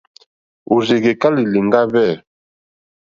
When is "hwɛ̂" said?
1.91-2.11